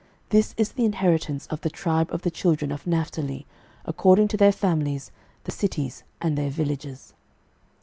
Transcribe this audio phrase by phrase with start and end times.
[0.01, 3.45] 06:019:039 This is the inheritance of the tribe of the children of Naphtali
[3.85, 5.11] according to their families,
[5.43, 7.13] the cities and their villages.